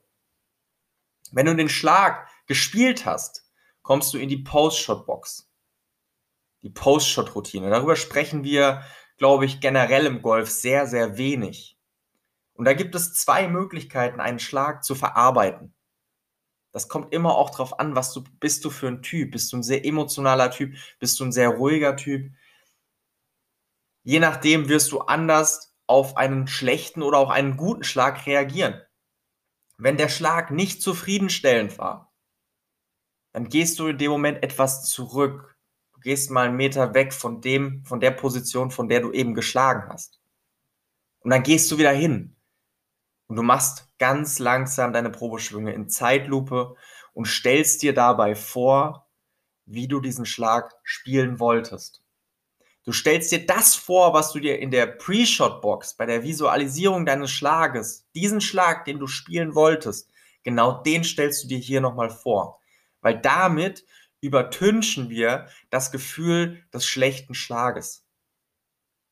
Wenn 1.32 1.46
du 1.46 1.56
den 1.56 1.70
Schlag 1.70 2.28
gespielt 2.46 3.06
hast, 3.06 3.46
kommst 3.82 4.14
du 4.14 4.18
in 4.18 4.30
die 4.30 4.44
Post-Shot-Box. 4.44 5.50
Die 6.64 6.70
Post-Shot-Routine. 6.70 7.70
Darüber 7.70 7.96
sprechen 7.96 8.44
wir, 8.44 8.84
glaube 9.18 9.46
ich, 9.46 9.60
generell 9.60 10.06
im 10.06 10.22
Golf 10.22 10.50
sehr, 10.50 10.88
sehr 10.88 11.18
wenig. 11.18 11.78
Und 12.54 12.66
da 12.66 12.74
gibt 12.74 12.96
es 12.96 13.14
zwei 13.14 13.48
Möglichkeiten, 13.48 14.20
einen 14.20 14.40
Schlag 14.40 14.84
zu 14.84 14.96
verarbeiten. 14.96 15.74
Das 16.72 16.90
kommt 16.90 17.14
immer 17.14 17.36
auch 17.36 17.50
darauf 17.50 17.80
an, 17.80 17.96
was 17.96 18.14
du 18.14 18.24
bist 18.40 18.66
du 18.66 18.70
für 18.70 18.88
ein 18.88 19.02
Typ. 19.02 19.32
Bist 19.32 19.52
du 19.52 19.58
ein 19.58 19.64
sehr 19.64 19.86
emotionaler 19.86 20.52
Typ? 20.52 20.76
Bist 21.00 21.20
du 21.20 21.26
ein 21.26 21.32
sehr 21.32 21.50
ruhiger 21.50 21.96
Typ? 21.96 22.32
Je 24.04 24.20
nachdem 24.20 24.70
wirst 24.70 24.92
du 24.92 25.00
anders 25.02 25.76
auf 25.86 26.18
einen 26.18 26.48
schlechten 26.48 27.02
oder 27.02 27.18
auch 27.18 27.30
einen 27.30 27.58
guten 27.58 27.84
Schlag 27.84 28.26
reagieren. 28.26 28.82
Wenn 29.78 29.98
der 29.98 30.10
Schlag 30.10 30.52
nicht 30.52 30.82
zufriedenstellend 30.82 31.78
war, 31.78 32.12
dann 33.32 33.50
gehst 33.50 33.78
du 33.78 33.88
in 33.88 33.98
dem 34.00 34.10
Moment 34.10 34.42
etwas 34.44 34.90
zurück. 34.90 35.56
Du 35.94 36.00
gehst 36.00 36.32
mal 36.32 36.48
einen 36.48 36.58
Meter 36.58 36.96
weg 36.96 37.14
von 37.14 37.42
dem, 37.42 37.86
von 37.86 38.00
der 38.00 38.12
Position, 38.12 38.72
von 38.72 38.90
der 38.90 39.02
du 39.02 39.12
eben 39.12 39.36
geschlagen 39.36 39.88
hast. 39.90 40.20
Und 41.20 41.30
dann 41.30 41.44
gehst 41.44 41.70
du 41.72 41.78
wieder 41.78 41.92
hin. 41.92 42.36
Und 43.28 43.36
du 43.36 43.44
machst 43.44 43.92
ganz 44.00 44.40
langsam 44.40 44.94
deine 44.94 45.12
Probeschwünge 45.12 45.74
in 45.74 45.90
Zeitlupe 45.90 46.76
und 47.14 47.28
stellst 47.28 47.84
dir 47.84 47.94
dabei 47.94 48.36
vor, 48.36 49.08
wie 49.66 49.88
du 49.88 50.00
diesen 50.00 50.26
Schlag 50.26 50.74
spielen 50.84 51.40
wolltest. 51.40 52.02
Du 52.88 52.94
stellst 52.94 53.32
dir 53.32 53.46
das 53.46 53.76
vor, 53.76 54.16
was 54.16 54.32
du 54.32 54.40
dir 54.40 54.58
in 54.58 54.72
der 54.72 54.88
Pre-Shot-Box 54.88 55.94
bei 55.96 56.08
der 56.08 56.24
Visualisierung 56.24 57.06
deines 57.06 57.30
Schlages, 57.30 58.08
diesen 58.16 58.42
Schlag, 58.42 58.86
den 58.86 58.98
du 58.98 59.06
spielen 59.06 59.54
wolltest, 59.54 60.10
Genau 60.48 60.82
den 60.82 61.04
stellst 61.04 61.44
du 61.44 61.50
dir 61.50 61.58
hier 61.58 61.82
nochmal 61.82 62.10
vor. 62.10 62.62
Weil 63.02 63.20
damit 63.20 63.84
übertünchen 64.22 65.10
wir 65.10 65.50
das 65.70 65.92
Gefühl 65.92 66.64
des 66.74 66.86
schlechten 66.86 67.34
Schlages. 67.34 68.06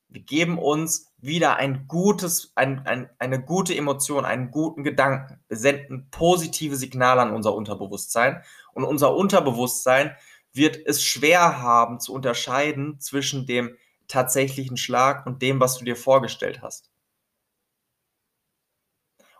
Wir 0.07 0.21
geben 0.21 0.57
uns 0.57 1.11
wieder 1.17 1.57
ein 1.57 1.89
gutes, 1.89 2.53
ein, 2.55 2.87
ein, 2.87 3.09
eine 3.19 3.43
gute 3.43 3.75
Emotion, 3.75 4.23
einen 4.23 4.49
guten 4.49 4.85
Gedanken. 4.85 5.43
Wir 5.49 5.57
senden 5.57 6.09
positive 6.09 6.77
Signale 6.77 7.23
an 7.23 7.33
unser 7.33 7.53
Unterbewusstsein 7.53 8.41
und 8.73 8.85
unser 8.85 9.13
Unterbewusstsein 9.13 10.15
wird 10.55 10.77
es 10.85 11.03
schwer 11.03 11.61
haben 11.61 11.99
zu 11.99 12.13
unterscheiden 12.13 12.99
zwischen 12.99 13.45
dem 13.45 13.75
tatsächlichen 14.07 14.77
Schlag 14.77 15.25
und 15.25 15.41
dem, 15.41 15.59
was 15.59 15.77
du 15.77 15.85
dir 15.85 15.95
vorgestellt 15.95 16.61
hast. 16.61 16.91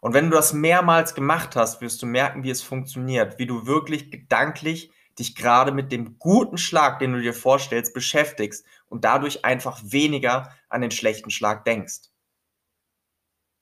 Und 0.01 0.13
wenn 0.13 0.29
du 0.29 0.35
das 0.35 0.53
mehrmals 0.53 1.15
gemacht 1.15 1.55
hast, 1.55 1.81
wirst 1.81 2.01
du 2.01 2.05
merken, 2.05 2.43
wie 2.43 2.51
es 2.51 2.61
funktioniert, 2.61 3.39
wie 3.39 3.47
du 3.47 3.65
wirklich 3.65 4.11
gedanklich 4.11 4.91
dich 5.17 5.35
gerade 5.35 5.71
mit 5.71 5.91
dem 5.91 6.19
guten 6.19 6.57
Schlag, 6.57 6.99
den 6.99 7.13
du 7.13 7.21
dir 7.21 7.33
vorstellst, 7.33 7.93
beschäftigst 7.93 8.65
und 8.87 9.03
dadurch 9.03 9.45
einfach 9.45 9.81
weniger 9.83 10.53
an 10.69 10.81
den 10.81 10.91
schlechten 10.91 11.31
Schlag 11.31 11.65
denkst. 11.65 12.11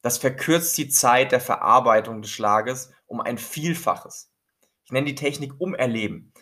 Das 0.01 0.17
verkürzt 0.17 0.77
die 0.77 0.89
Zeit 0.89 1.31
der 1.31 1.39
Verarbeitung 1.39 2.22
des 2.22 2.31
Schlages 2.31 2.91
um 3.05 3.22
ein 3.22 3.38
Vielfaches. 3.38 4.31
Ich 4.83 4.91
nenne 4.91 5.05
die 5.05 5.15
Technik 5.15 5.53
Umerleben. 5.60 6.33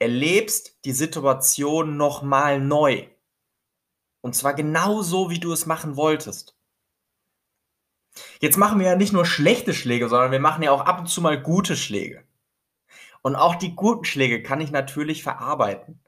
Erlebst 0.00 0.84
die 0.84 0.92
Situation 0.92 1.96
nochmal 1.96 2.60
neu. 2.60 3.06
Und 4.22 4.34
zwar 4.34 4.54
genau 4.54 5.02
so, 5.02 5.30
wie 5.30 5.38
du 5.38 5.52
es 5.52 5.66
machen 5.66 5.94
wolltest. 5.96 6.56
Jetzt 8.40 8.56
machen 8.56 8.80
wir 8.80 8.86
ja 8.86 8.96
nicht 8.96 9.12
nur 9.12 9.24
schlechte 9.24 9.74
Schläge, 9.74 10.08
sondern 10.08 10.32
wir 10.32 10.40
machen 10.40 10.62
ja 10.62 10.72
auch 10.72 10.80
ab 10.80 10.98
und 10.98 11.06
zu 11.06 11.20
mal 11.20 11.40
gute 11.40 11.76
Schläge. 11.76 12.24
Und 13.22 13.36
auch 13.36 13.54
die 13.54 13.76
guten 13.76 14.04
Schläge 14.04 14.42
kann 14.42 14.60
ich 14.60 14.70
natürlich 14.70 15.22
verarbeiten. 15.22 16.02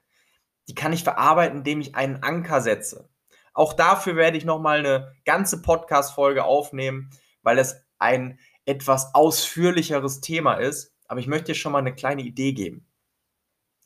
Die 0.68 0.74
kann 0.74 0.92
ich 0.92 1.04
verarbeiten, 1.04 1.58
indem 1.58 1.80
ich 1.80 1.94
einen 1.94 2.22
Anker 2.22 2.60
setze. 2.60 3.08
Auch 3.52 3.74
dafür 3.74 4.16
werde 4.16 4.38
ich 4.38 4.44
nochmal 4.44 4.78
eine 4.78 5.14
ganze 5.24 5.60
Podcast-Folge 5.60 6.44
aufnehmen, 6.44 7.10
weil 7.42 7.58
es 7.58 7.76
ein 7.98 8.38
etwas 8.64 9.14
ausführlicheres 9.14 10.20
Thema 10.20 10.54
ist. 10.54 10.94
Aber 11.06 11.20
ich 11.20 11.26
möchte 11.26 11.52
dir 11.52 11.54
schon 11.54 11.72
mal 11.72 11.80
eine 11.80 11.94
kleine 11.94 12.22
Idee 12.22 12.52
geben. 12.52 12.86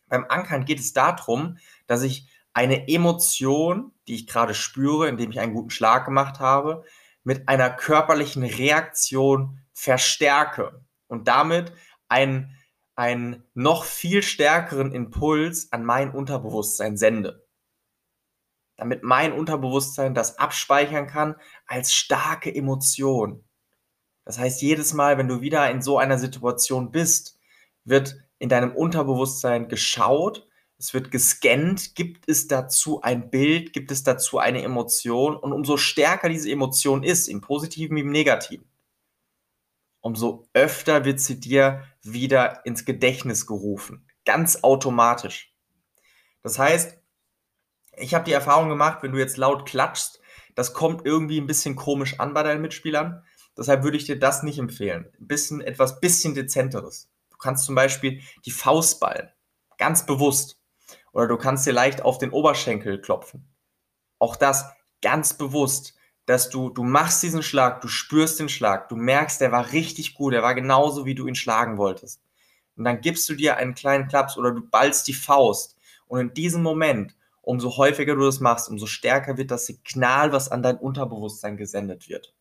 Beim 0.08 0.24
Ankern 0.28 0.64
geht 0.64 0.80
es 0.80 0.92
darum, 0.92 1.58
dass 1.86 2.02
ich 2.02 2.28
eine 2.52 2.88
Emotion, 2.88 3.92
die 4.08 4.14
ich 4.14 4.26
gerade 4.26 4.54
spüre, 4.54 5.08
indem 5.08 5.30
ich 5.30 5.40
einen 5.40 5.54
guten 5.54 5.70
Schlag 5.70 6.04
gemacht 6.04 6.40
habe, 6.40 6.84
mit 7.22 7.48
einer 7.48 7.70
körperlichen 7.70 8.44
Reaktion 8.44 9.60
verstärke 9.72 10.84
und 11.08 11.28
damit 11.28 11.72
einen 12.08 12.56
einen 12.96 13.44
noch 13.52 13.84
viel 13.84 14.22
stärkeren 14.22 14.92
Impuls 14.92 15.70
an 15.70 15.84
mein 15.84 16.10
Unterbewusstsein 16.10 16.96
sende. 16.96 17.46
Damit 18.76 19.02
mein 19.02 19.32
Unterbewusstsein 19.32 20.14
das 20.14 20.38
abspeichern 20.38 21.06
kann 21.06 21.36
als 21.66 21.92
starke 21.92 22.52
Emotion. 22.54 23.44
Das 24.24 24.38
heißt, 24.38 24.60
jedes 24.62 24.92
Mal, 24.92 25.18
wenn 25.18 25.28
du 25.28 25.40
wieder 25.40 25.70
in 25.70 25.82
so 25.82 25.98
einer 25.98 26.18
Situation 26.18 26.90
bist, 26.90 27.38
wird 27.84 28.16
in 28.38 28.48
deinem 28.48 28.74
Unterbewusstsein 28.74 29.68
geschaut, 29.68 30.46
es 30.78 30.92
wird 30.92 31.10
gescannt, 31.10 31.94
gibt 31.94 32.28
es 32.28 32.48
dazu 32.48 33.00
ein 33.00 33.30
Bild, 33.30 33.72
gibt 33.72 33.90
es 33.90 34.02
dazu 34.02 34.38
eine 34.38 34.62
Emotion 34.62 35.34
und 35.36 35.52
umso 35.52 35.78
stärker 35.78 36.28
diese 36.28 36.50
Emotion 36.50 37.02
ist, 37.02 37.28
im 37.28 37.40
positiven 37.40 37.96
wie 37.96 38.00
im 38.00 38.10
negativen, 38.10 38.68
umso 40.00 40.48
öfter 40.52 41.04
wird 41.04 41.20
sie 41.20 41.40
dir 41.40 41.84
wieder 42.02 42.64
ins 42.66 42.84
Gedächtnis 42.84 43.46
gerufen. 43.46 44.06
Ganz 44.26 44.62
automatisch. 44.62 45.54
Das 46.42 46.58
heißt, 46.58 46.98
ich 47.96 48.14
habe 48.14 48.24
die 48.24 48.32
Erfahrung 48.32 48.68
gemacht, 48.68 49.02
wenn 49.02 49.12
du 49.12 49.18
jetzt 49.18 49.38
laut 49.38 49.66
klatschst, 49.66 50.20
das 50.54 50.74
kommt 50.74 51.06
irgendwie 51.06 51.40
ein 51.40 51.46
bisschen 51.46 51.76
komisch 51.76 52.20
an 52.20 52.34
bei 52.34 52.42
deinen 52.42 52.62
Mitspielern. 52.62 53.22
Deshalb 53.56 53.82
würde 53.84 53.96
ich 53.96 54.04
dir 54.04 54.18
das 54.18 54.42
nicht 54.42 54.58
empfehlen. 54.58 55.06
Ein 55.18 55.26
bisschen, 55.26 55.60
etwas 55.60 56.00
bisschen 56.00 56.34
dezenteres. 56.34 57.10
Du 57.36 57.42
kannst 57.42 57.64
zum 57.64 57.74
Beispiel 57.74 58.22
die 58.44 58.50
Faust 58.50 59.00
ballen. 59.00 59.30
Ganz 59.78 60.06
bewusst. 60.06 60.60
Oder 61.12 61.28
du 61.28 61.36
kannst 61.36 61.66
dir 61.66 61.72
leicht 61.72 62.02
auf 62.02 62.18
den 62.18 62.30
Oberschenkel 62.30 63.00
klopfen. 63.00 63.48
Auch 64.18 64.36
das 64.36 64.64
ganz 65.00 65.34
bewusst 65.34 65.96
dass 66.26 66.50
du, 66.50 66.70
du 66.70 66.82
machst 66.82 67.22
diesen 67.22 67.42
Schlag, 67.42 67.80
du 67.80 67.88
spürst 67.88 68.40
den 68.40 68.48
Schlag, 68.48 68.88
du 68.88 68.96
merkst, 68.96 69.40
der 69.40 69.52
war 69.52 69.72
richtig 69.72 70.14
gut, 70.14 70.34
der 70.34 70.42
war 70.42 70.54
genauso, 70.54 71.06
wie 71.06 71.14
du 71.14 71.26
ihn 71.26 71.36
schlagen 71.36 71.78
wolltest. 71.78 72.20
Und 72.76 72.84
dann 72.84 73.00
gibst 73.00 73.28
du 73.28 73.34
dir 73.34 73.56
einen 73.56 73.74
kleinen 73.74 74.08
Klaps 74.08 74.36
oder 74.36 74.50
du 74.50 74.60
ballst 74.60 75.06
die 75.08 75.14
Faust. 75.14 75.76
Und 76.08 76.20
in 76.20 76.34
diesem 76.34 76.62
Moment, 76.62 77.16
umso 77.42 77.76
häufiger 77.76 78.16
du 78.16 78.22
das 78.22 78.40
machst, 78.40 78.68
umso 78.68 78.86
stärker 78.86 79.38
wird 79.38 79.52
das 79.52 79.66
Signal, 79.66 80.32
was 80.32 80.50
an 80.50 80.62
dein 80.62 80.76
Unterbewusstsein 80.76 81.56
gesendet 81.56 82.08
wird. 82.08 82.34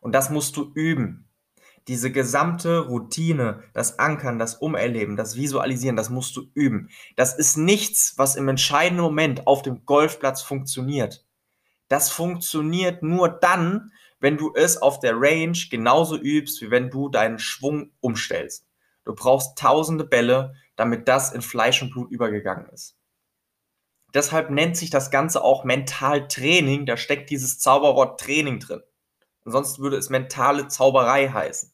Und 0.00 0.12
das 0.12 0.30
musst 0.30 0.56
du 0.56 0.70
üben. 0.74 1.28
Diese 1.86 2.10
gesamte 2.10 2.86
Routine, 2.86 3.62
das 3.74 3.98
Ankern, 3.98 4.38
das 4.38 4.56
Umerleben, 4.56 5.16
das 5.16 5.36
Visualisieren, 5.36 5.96
das 5.96 6.08
musst 6.08 6.34
du 6.36 6.50
üben. 6.54 6.88
Das 7.16 7.36
ist 7.36 7.56
nichts, 7.58 8.14
was 8.16 8.36
im 8.36 8.48
entscheidenden 8.48 9.02
Moment 9.02 9.46
auf 9.46 9.60
dem 9.62 9.84
Golfplatz 9.84 10.40
funktioniert. 10.40 11.26
Das 11.88 12.10
funktioniert 12.10 13.02
nur 13.02 13.28
dann, 13.28 13.92
wenn 14.18 14.38
du 14.38 14.54
es 14.54 14.80
auf 14.80 15.00
der 15.00 15.14
Range 15.16 15.58
genauso 15.70 16.16
übst, 16.16 16.62
wie 16.62 16.70
wenn 16.70 16.88
du 16.88 17.10
deinen 17.10 17.38
Schwung 17.38 17.90
umstellst. 18.00 18.66
Du 19.04 19.14
brauchst 19.14 19.58
tausende 19.58 20.04
Bälle, 20.04 20.54
damit 20.76 21.08
das 21.08 21.32
in 21.32 21.42
Fleisch 21.42 21.82
und 21.82 21.90
Blut 21.90 22.10
übergegangen 22.10 22.66
ist. 22.70 22.96
Deshalb 24.14 24.48
nennt 24.48 24.76
sich 24.78 24.88
das 24.88 25.10
Ganze 25.10 25.42
auch 25.42 25.64
Mentaltraining. 25.64 26.86
Da 26.86 26.96
steckt 26.96 27.28
dieses 27.28 27.58
Zauberwort 27.58 28.18
Training 28.18 28.60
drin. 28.60 28.80
Ansonsten 29.44 29.82
würde 29.82 29.98
es 29.98 30.08
mentale 30.08 30.68
Zauberei 30.68 31.28
heißen. 31.28 31.73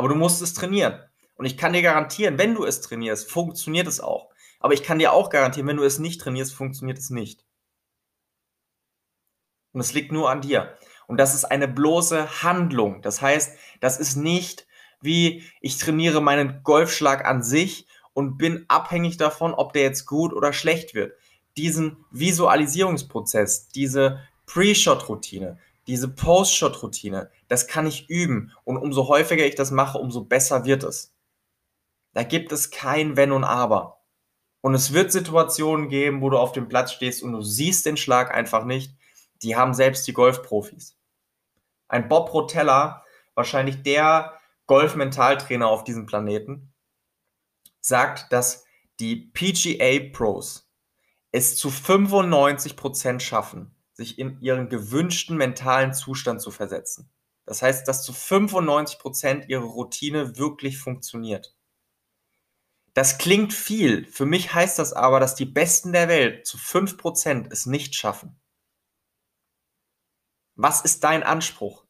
Aber 0.00 0.08
du 0.08 0.14
musst 0.14 0.40
es 0.40 0.54
trainieren. 0.54 0.98
Und 1.36 1.44
ich 1.44 1.58
kann 1.58 1.74
dir 1.74 1.82
garantieren, 1.82 2.38
wenn 2.38 2.54
du 2.54 2.64
es 2.64 2.80
trainierst, 2.80 3.30
funktioniert 3.30 3.86
es 3.86 4.00
auch. 4.00 4.30
Aber 4.58 4.72
ich 4.72 4.82
kann 4.82 4.98
dir 4.98 5.12
auch 5.12 5.28
garantieren, 5.28 5.68
wenn 5.68 5.76
du 5.76 5.84
es 5.84 5.98
nicht 5.98 6.20
trainierst, 6.20 6.54
funktioniert 6.54 6.98
es 6.98 7.10
nicht. 7.10 7.44
Und 9.72 9.80
es 9.80 9.92
liegt 9.92 10.10
nur 10.10 10.30
an 10.30 10.40
dir. 10.40 10.74
Und 11.06 11.18
das 11.18 11.34
ist 11.34 11.44
eine 11.44 11.68
bloße 11.68 12.42
Handlung. 12.42 13.02
Das 13.02 13.20
heißt, 13.20 13.58
das 13.80 14.00
ist 14.00 14.16
nicht 14.16 14.66
wie 15.00 15.44
ich 15.60 15.78
trainiere 15.78 16.20
meinen 16.20 16.62
Golfschlag 16.62 17.24
an 17.24 17.42
sich 17.42 17.86
und 18.12 18.38
bin 18.38 18.64
abhängig 18.68 19.16
davon, 19.16 19.54
ob 19.54 19.72
der 19.72 19.82
jetzt 19.82 20.06
gut 20.06 20.32
oder 20.32 20.52
schlecht 20.52 20.94
wird. 20.94 21.14
Diesen 21.56 22.04
Visualisierungsprozess, 22.10 23.68
diese 23.68 24.20
Pre-Shot-Routine, 24.46 25.58
diese 25.86 26.08
Post-Shot-Routine, 26.08 27.30
das 27.48 27.66
kann 27.66 27.86
ich 27.86 28.08
üben. 28.08 28.52
Und 28.64 28.76
umso 28.76 29.08
häufiger 29.08 29.44
ich 29.44 29.54
das 29.54 29.70
mache, 29.70 29.98
umso 29.98 30.24
besser 30.24 30.64
wird 30.64 30.82
es. 30.82 31.14
Da 32.12 32.22
gibt 32.22 32.52
es 32.52 32.70
kein 32.70 33.16
Wenn 33.16 33.32
und 33.32 33.44
Aber. 33.44 34.00
Und 34.60 34.74
es 34.74 34.92
wird 34.92 35.10
Situationen 35.10 35.88
geben, 35.88 36.20
wo 36.20 36.30
du 36.30 36.38
auf 36.38 36.52
dem 36.52 36.68
Platz 36.68 36.92
stehst 36.92 37.22
und 37.22 37.32
du 37.32 37.40
siehst 37.40 37.86
den 37.86 37.96
Schlag 37.96 38.32
einfach 38.34 38.64
nicht. 38.64 38.94
Die 39.42 39.56
haben 39.56 39.74
selbst 39.74 40.06
die 40.06 40.12
Golfprofis. 40.12 40.98
Ein 41.88 42.08
Bob 42.08 42.32
Rotella, 42.32 43.04
wahrscheinlich 43.34 43.82
der 43.82 44.38
Golf-Mentaltrainer 44.66 45.66
auf 45.66 45.82
diesem 45.82 46.06
Planeten, 46.06 46.72
sagt, 47.80 48.32
dass 48.32 48.64
die 49.00 49.16
PGA 49.16 50.12
Pros 50.12 50.70
es 51.32 51.56
zu 51.56 51.68
95% 51.68 53.20
schaffen, 53.20 53.74
sich 54.00 54.18
in 54.18 54.40
ihren 54.40 54.70
gewünschten 54.70 55.36
mentalen 55.36 55.92
Zustand 55.92 56.40
zu 56.40 56.50
versetzen. 56.50 57.10
Das 57.44 57.60
heißt, 57.60 57.86
dass 57.86 58.02
zu 58.02 58.14
95 58.14 58.98
Prozent 58.98 59.48
ihre 59.48 59.64
Routine 59.64 60.38
wirklich 60.38 60.78
funktioniert. 60.78 61.54
Das 62.94 63.18
klingt 63.18 63.52
viel. 63.52 64.06
Für 64.06 64.24
mich 64.24 64.54
heißt 64.54 64.78
das 64.78 64.94
aber, 64.94 65.20
dass 65.20 65.34
die 65.34 65.44
Besten 65.44 65.92
der 65.92 66.08
Welt 66.08 66.46
zu 66.46 66.56
5% 66.56 67.52
es 67.52 67.66
nicht 67.66 67.94
schaffen. 67.94 68.40
Was 70.54 70.80
ist 70.80 71.04
dein 71.04 71.22
Anspruch? 71.22 71.84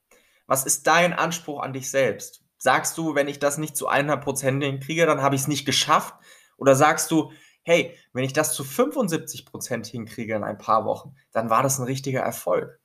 Was 0.46 0.64
ist 0.64 0.88
dein 0.88 1.12
Anspruch 1.12 1.62
an 1.62 1.72
dich 1.72 1.90
selbst? 1.90 2.44
Sagst 2.58 2.98
du, 2.98 3.14
wenn 3.14 3.28
ich 3.28 3.38
das 3.38 3.56
nicht 3.56 3.76
zu 3.76 3.88
100% 3.88 4.62
hinkriege, 4.62 5.06
dann 5.06 5.22
habe 5.22 5.36
ich 5.36 5.42
es 5.42 5.48
nicht 5.48 5.64
geschafft? 5.64 6.14
Oder 6.56 6.74
sagst 6.74 7.10
du, 7.12 7.32
hey, 7.62 7.96
wenn 8.12 8.24
ich 8.24 8.32
das 8.32 8.54
zu 8.54 8.64
75 8.64 9.46
Prozent 9.46 9.86
hinkriege 9.86 10.34
in 10.34 10.44
ein 10.44 10.58
paar 10.58 10.84
Wochen, 10.84 11.14
dann 11.32 11.50
war 11.50 11.62
das 11.62 11.78
ein 11.78 11.84
richtiger 11.84 12.20
Erfolg. 12.20 12.80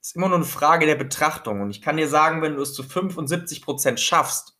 Das 0.00 0.10
ist 0.10 0.16
immer 0.16 0.28
nur 0.28 0.38
eine 0.38 0.46
Frage 0.46 0.86
der 0.86 0.96
Betrachtung. 0.96 1.60
Und 1.60 1.70
ich 1.70 1.80
kann 1.80 1.96
dir 1.96 2.08
sagen, 2.08 2.42
wenn 2.42 2.56
du 2.56 2.62
es 2.62 2.74
zu 2.74 2.82
75 2.82 3.62
Prozent 3.62 4.00
schaffst, 4.00 4.58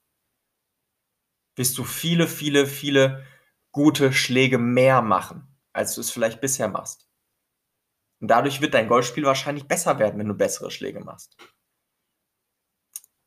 wirst 1.57 1.77
du 1.79 1.85
viele, 1.85 2.29
viele, 2.29 2.67
viele 2.67 3.27
gute 3.73 4.13
Schläge 4.13 4.59
mehr 4.59 5.03
machen, 5.03 5.59
als 5.73 5.95
du 5.95 6.01
es 6.01 6.11
vielleicht 6.11 6.41
bisher 6.41 6.69
machst. 6.69 7.09
Und 8.21 8.29
dadurch 8.29 8.61
wird 8.61 8.75
dein 8.75 8.89
Golfspiel 8.89 9.25
wahrscheinlich 9.25 9.67
besser 9.67 9.99
werden, 9.99 10.19
wenn 10.19 10.29
du 10.29 10.35
bessere 10.35 10.71
Schläge 10.71 11.01
machst. 11.01 11.37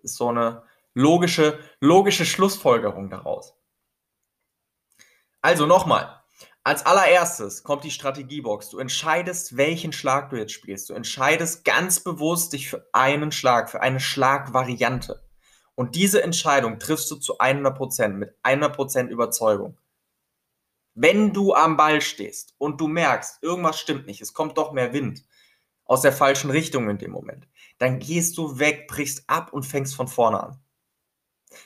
ist 0.02 0.16
so 0.16 0.30
eine 0.30 0.64
logische, 0.94 1.60
logische 1.82 2.26
Schlussfolgerung 2.26 3.10
daraus. 3.10 3.58
Also 5.46 5.68
nochmal, 5.68 6.24
als 6.64 6.88
allererstes 6.88 7.62
kommt 7.62 7.84
die 7.84 7.92
Strategiebox. 7.92 8.72
Du 8.72 8.80
entscheidest, 8.80 9.58
welchen 9.58 9.94
Schlag 9.94 10.32
du 10.32 10.38
jetzt 10.38 10.54
spielst. 10.54 10.90
Du 10.90 10.96
entscheidest 10.96 11.64
ganz 11.64 12.00
bewusst 12.00 12.54
dich 12.54 12.68
für 12.68 12.90
einen 12.94 13.32
Schlag, 13.32 13.70
für 13.70 13.80
eine 13.80 14.00
Schlagvariante. 14.00 15.24
Und 15.76 15.94
diese 15.94 16.24
Entscheidung 16.24 16.80
triffst 16.80 17.12
du 17.12 17.18
zu 17.18 17.38
100% 17.38 18.08
mit 18.08 18.36
100% 18.42 19.10
Überzeugung. 19.10 19.78
Wenn 20.96 21.32
du 21.32 21.54
am 21.54 21.78
Ball 21.78 22.02
stehst 22.02 22.56
und 22.58 22.82
du 22.82 22.88
merkst, 22.88 23.44
irgendwas 23.44 23.80
stimmt 23.80 24.08
nicht, 24.08 24.22
es 24.22 24.34
kommt 24.34 24.58
doch 24.58 24.72
mehr 24.72 24.94
Wind 24.94 25.26
aus 25.84 26.02
der 26.02 26.12
falschen 26.12 26.50
Richtung 26.50 26.90
in 26.90 26.98
dem 26.98 27.12
Moment, 27.12 27.48
dann 27.78 28.00
gehst 28.00 28.40
du 28.40 28.58
weg, 28.58 28.88
brichst 28.88 29.30
ab 29.30 29.54
und 29.54 29.62
fängst 29.62 29.94
von 29.94 30.08
vorne 30.08 30.42
an. 30.42 30.65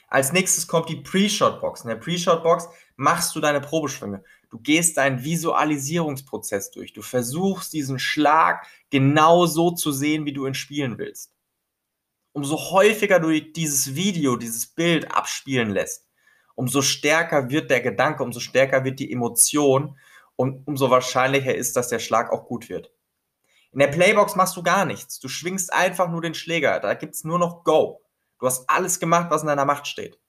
Als 0.07 0.31
nächstes 0.31 0.67
kommt 0.67 0.89
die 0.89 0.97
Pre-Shot-Box. 0.97 1.81
In 1.81 1.89
der 1.89 1.95
Pre-Shot-Box 1.95 2.69
machst 2.95 3.35
du 3.35 3.39
deine 3.39 3.61
Probeschwünge. 3.61 4.23
Du 4.49 4.59
gehst 4.59 4.97
deinen 4.97 5.23
Visualisierungsprozess 5.23 6.71
durch. 6.71 6.93
Du 6.93 7.01
versuchst 7.01 7.73
diesen 7.73 7.99
Schlag 7.99 8.65
genau 8.89 9.45
so 9.45 9.71
zu 9.71 9.91
sehen, 9.91 10.25
wie 10.25 10.33
du 10.33 10.45
ihn 10.47 10.55
spielen 10.55 10.97
willst. 10.97 11.31
Umso 12.31 12.57
häufiger 12.57 13.19
du 13.19 13.39
dieses 13.39 13.95
Video, 13.95 14.35
dieses 14.35 14.67
Bild 14.67 15.11
abspielen 15.11 15.71
lässt, 15.71 16.07
umso 16.55 16.81
stärker 16.81 17.49
wird 17.49 17.69
der 17.69 17.81
Gedanke, 17.81 18.23
umso 18.23 18.39
stärker 18.39 18.83
wird 18.83 18.99
die 18.99 19.11
Emotion 19.11 19.97
und 20.35 20.65
umso 20.67 20.89
wahrscheinlicher 20.89 21.53
ist, 21.53 21.75
dass 21.75 21.89
der 21.89 21.99
Schlag 21.99 22.31
auch 22.31 22.45
gut 22.45 22.69
wird. 22.69 22.91
In 23.71 23.79
der 23.79 23.87
Playbox 23.87 24.35
machst 24.35 24.57
du 24.57 24.63
gar 24.63 24.85
nichts. 24.85 25.19
Du 25.19 25.27
schwingst 25.27 25.71
einfach 25.71 26.09
nur 26.09 26.21
den 26.21 26.33
Schläger. 26.33 26.79
Da 26.79 26.95
gibt 26.95 27.13
es 27.13 27.23
nur 27.23 27.37
noch 27.37 27.63
Go. 27.63 28.01
Du 28.39 28.47
hast 28.47 28.69
alles 28.69 28.99
gemacht, 28.99 29.29
was 29.29 29.41
in 29.41 29.47
deiner 29.47 29.65
Macht 29.65 29.87
steht. 29.87 30.19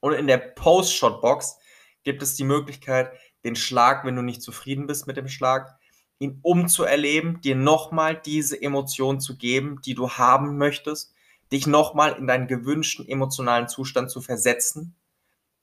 Und 0.00 0.14
in 0.14 0.26
der 0.26 0.38
Post-Shot-Box 0.38 1.58
gibt 2.02 2.22
es 2.22 2.34
die 2.34 2.44
Möglichkeit, 2.44 3.12
den 3.44 3.56
Schlag, 3.56 4.04
wenn 4.04 4.16
du 4.16 4.22
nicht 4.22 4.42
zufrieden 4.42 4.86
bist 4.86 5.06
mit 5.06 5.16
dem 5.16 5.28
Schlag, 5.28 5.78
ihn 6.18 6.40
umzuerleben, 6.42 7.40
dir 7.42 7.54
nochmal 7.56 8.16
diese 8.16 8.60
Emotion 8.60 9.20
zu 9.20 9.36
geben, 9.36 9.80
die 9.84 9.94
du 9.94 10.10
haben 10.10 10.56
möchtest, 10.56 11.12
dich 11.52 11.66
nochmal 11.66 12.14
in 12.14 12.26
deinen 12.26 12.48
gewünschten 12.48 13.06
emotionalen 13.06 13.68
Zustand 13.68 14.10
zu 14.10 14.20
versetzen, 14.20 14.96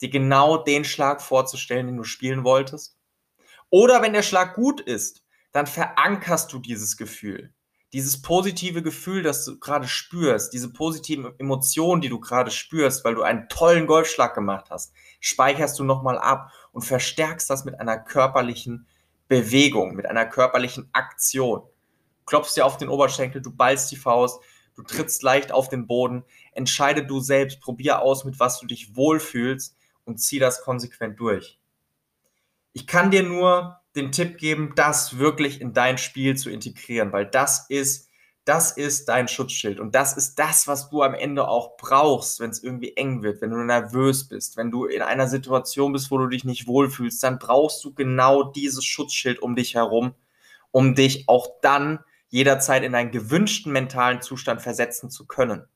dir 0.01 0.09
genau 0.09 0.57
den 0.57 0.85
Schlag 0.85 1.21
vorzustellen, 1.21 1.87
den 1.87 1.97
du 1.97 2.03
spielen 2.03 2.43
wolltest. 2.43 2.97
Oder 3.69 4.01
wenn 4.01 4.13
der 4.13 4.21
Schlag 4.21 4.55
gut 4.55 4.81
ist, 4.81 5.23
dann 5.51 5.67
verankerst 5.67 6.53
du 6.53 6.59
dieses 6.59 6.95
Gefühl 6.95 7.53
dieses 7.93 8.21
positive 8.21 8.81
Gefühl, 8.81 9.21
das 9.21 9.45
du 9.45 9.59
gerade 9.59 9.87
spürst, 9.87 10.51
diese 10.51 10.73
positiven 10.73 11.31
Emotionen, 11.37 12.01
die 12.01 12.09
du 12.09 12.19
gerade 12.19 12.49
spürst, 12.49 13.05
weil 13.05 13.13
du 13.13 13.21
einen 13.21 13.47
tollen 13.49 13.85
Golfschlag 13.85 14.33
gemacht 14.33 14.71
hast, 14.71 14.93
speicherst 15.19 15.77
du 15.77 15.83
nochmal 15.83 16.17
ab 16.17 16.51
und 16.71 16.81
verstärkst 16.81 17.49
das 17.51 17.65
mit 17.65 17.79
einer 17.79 17.99
körperlichen 17.99 18.87
Bewegung, 19.27 19.93
mit 19.93 20.07
einer 20.07 20.25
körperlichen 20.25 20.89
Aktion. 20.91 21.61
Klopfst 22.25 22.55
dir 22.55 22.65
auf 22.65 22.77
den 22.77 22.89
Oberschenkel, 22.89 23.41
du 23.41 23.51
ballst 23.51 23.91
die 23.91 23.95
Faust, 23.95 24.41
du 24.75 24.81
trittst 24.81 25.21
leicht 25.21 25.51
auf 25.51 25.69
den 25.69 25.85
Boden, 25.85 26.23
entscheide 26.53 27.05
du 27.05 27.19
selbst, 27.19 27.61
probier 27.61 28.01
aus, 28.01 28.25
mit 28.25 28.39
was 28.39 28.59
du 28.59 28.65
dich 28.65 28.95
wohlfühlst 28.95 29.77
und 30.05 30.17
zieh 30.17 30.39
das 30.39 30.63
konsequent 30.63 31.19
durch. 31.19 31.59
Ich 32.73 32.87
kann 32.87 33.11
dir 33.11 33.21
nur 33.21 33.82
den 33.95 34.11
Tipp 34.11 34.37
geben, 34.37 34.73
das 34.75 35.17
wirklich 35.17 35.61
in 35.61 35.73
dein 35.73 35.97
Spiel 35.97 36.35
zu 36.35 36.49
integrieren, 36.49 37.11
weil 37.11 37.25
das 37.25 37.65
ist, 37.69 38.09
das 38.45 38.71
ist 38.71 39.07
dein 39.07 39.27
Schutzschild 39.27 39.79
und 39.79 39.95
das 39.95 40.17
ist 40.17 40.35
das, 40.39 40.67
was 40.67 40.89
du 40.89 41.03
am 41.03 41.13
Ende 41.13 41.47
auch 41.47 41.77
brauchst, 41.77 42.39
wenn 42.39 42.49
es 42.49 42.63
irgendwie 42.63 42.95
eng 42.97 43.23
wird, 43.23 43.41
wenn 43.41 43.51
du 43.51 43.57
nervös 43.57 44.27
bist, 44.27 44.57
wenn 44.57 44.71
du 44.71 44.85
in 44.85 45.01
einer 45.01 45.27
Situation 45.27 45.93
bist, 45.93 46.11
wo 46.11 46.17
du 46.17 46.27
dich 46.27 46.43
nicht 46.43 46.67
wohlfühlst, 46.67 47.23
dann 47.23 47.39
brauchst 47.39 47.83
du 47.83 47.93
genau 47.93 48.43
dieses 48.43 48.83
Schutzschild 48.83 49.39
um 49.39 49.55
dich 49.55 49.75
herum, 49.75 50.13
um 50.71 50.95
dich 50.95 51.25
auch 51.27 51.47
dann 51.61 51.99
jederzeit 52.29 52.83
in 52.83 52.95
einen 52.95 53.11
gewünschten 53.11 53.71
mentalen 53.71 54.21
Zustand 54.21 54.61
versetzen 54.61 55.11
zu 55.11 55.27
können. 55.27 55.67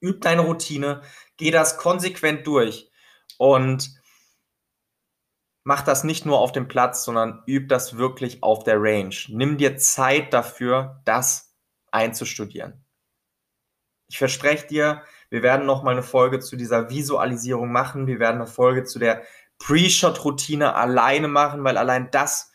Üb 0.00 0.20
deine 0.22 0.42
Routine, 0.42 1.02
geh 1.36 1.50
das 1.50 1.76
konsequent 1.76 2.46
durch 2.46 2.90
und 3.36 3.99
mach 5.64 5.82
das 5.82 6.04
nicht 6.04 6.26
nur 6.26 6.38
auf 6.38 6.52
dem 6.52 6.68
Platz, 6.68 7.04
sondern 7.04 7.42
üb 7.46 7.68
das 7.68 7.96
wirklich 7.96 8.42
auf 8.42 8.64
der 8.64 8.80
Range. 8.80 9.14
Nimm 9.28 9.58
dir 9.58 9.76
Zeit 9.76 10.32
dafür, 10.32 11.02
das 11.04 11.54
einzustudieren. 11.90 12.84
Ich 14.08 14.18
verspreche 14.18 14.66
dir, 14.66 15.02
wir 15.28 15.42
werden 15.42 15.66
noch 15.66 15.82
mal 15.82 15.92
eine 15.92 16.02
Folge 16.02 16.40
zu 16.40 16.56
dieser 16.56 16.90
Visualisierung 16.90 17.70
machen. 17.70 18.06
Wir 18.06 18.18
werden 18.18 18.36
eine 18.36 18.46
Folge 18.46 18.84
zu 18.84 18.98
der 18.98 19.22
Pre-Shot-Routine 19.58 20.74
alleine 20.74 21.28
machen, 21.28 21.62
weil 21.62 21.76
allein 21.76 22.10
das 22.10 22.50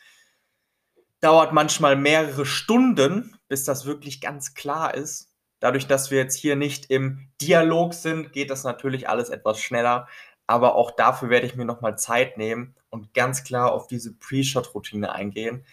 dauert 1.22 1.54
manchmal 1.54 1.96
mehrere 1.96 2.46
Stunden, 2.46 3.38
bis 3.48 3.64
das 3.64 3.86
wirklich 3.86 4.20
ganz 4.20 4.54
klar 4.54 4.94
ist. 4.94 5.32
Dadurch, 5.60 5.88
dass 5.88 6.12
wir 6.12 6.18
jetzt 6.18 6.38
hier 6.38 6.56
nicht 6.56 6.92
im 6.92 7.32
Dialog 7.42 7.94
sind, 7.94 8.34
geht 8.34 8.50
das 8.50 8.64
natürlich 8.64 9.08
alles 9.08 9.30
etwas 9.30 9.60
schneller. 9.60 10.08
Aber 10.48 10.76
auch 10.76 10.92
dafür 10.92 11.30
werde 11.30 11.48
ich 11.48 11.56
mir 11.56 11.66
nochmal 11.66 11.98
Zeit 11.98 12.38
nehmen 12.38 12.76
und 12.90 13.14
ganz 13.14 13.44
klar 13.44 13.72
auf 13.72 13.88
diese 13.88 14.14
Pre-Shot-Routine 14.14 15.12
eingehen, 15.12 15.66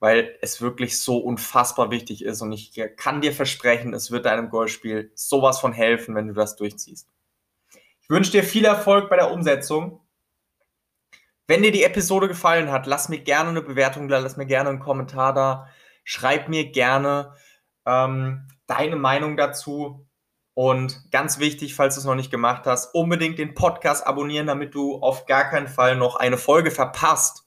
weil 0.00 0.36
es 0.42 0.60
wirklich 0.60 1.00
so 1.00 1.18
unfassbar 1.18 1.90
wichtig 1.90 2.24
ist. 2.24 2.42
Und 2.42 2.52
ich 2.52 2.72
kann 2.96 3.20
dir 3.20 3.32
versprechen, 3.32 3.94
es 3.94 4.10
wird 4.10 4.26
deinem 4.26 4.50
Golfspiel 4.50 5.10
sowas 5.14 5.60
von 5.60 5.72
helfen, 5.72 6.14
wenn 6.14 6.28
du 6.28 6.34
das 6.34 6.56
durchziehst. 6.56 7.08
Ich 8.02 8.10
wünsche 8.10 8.32
dir 8.32 8.44
viel 8.44 8.64
Erfolg 8.64 9.10
bei 9.10 9.16
der 9.16 9.32
Umsetzung. 9.32 10.00
Wenn 11.48 11.62
dir 11.62 11.72
die 11.72 11.84
Episode 11.84 12.28
gefallen 12.28 12.70
hat, 12.70 12.86
lass 12.86 13.08
mir 13.08 13.20
gerne 13.20 13.50
eine 13.50 13.62
Bewertung 13.62 14.08
da, 14.08 14.18
lass 14.18 14.36
mir 14.36 14.46
gerne 14.46 14.68
einen 14.68 14.80
Kommentar 14.80 15.32
da, 15.32 15.68
schreib 16.04 16.48
mir 16.48 16.70
gerne 16.70 17.32
ähm, 17.84 18.48
deine 18.66 18.96
Meinung 18.96 19.36
dazu. 19.36 20.06
Und 20.58 21.10
ganz 21.10 21.38
wichtig, 21.38 21.74
falls 21.74 21.96
du 21.96 22.00
es 22.00 22.06
noch 22.06 22.14
nicht 22.14 22.30
gemacht 22.30 22.64
hast, 22.64 22.94
unbedingt 22.94 23.38
den 23.38 23.52
Podcast 23.52 24.06
abonnieren, 24.06 24.46
damit 24.46 24.74
du 24.74 24.96
auf 25.02 25.26
gar 25.26 25.50
keinen 25.50 25.68
Fall 25.68 25.96
noch 25.96 26.16
eine 26.16 26.38
Folge 26.38 26.70
verpasst, 26.70 27.46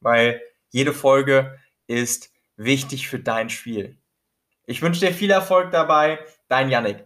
weil 0.00 0.42
jede 0.70 0.92
Folge 0.92 1.60
ist 1.86 2.32
wichtig 2.56 3.06
für 3.06 3.20
dein 3.20 3.50
Spiel. 3.50 3.98
Ich 4.66 4.82
wünsche 4.82 4.98
dir 4.98 5.12
viel 5.12 5.30
Erfolg 5.30 5.70
dabei, 5.70 6.18
dein 6.48 6.70
Yannick. 6.70 7.04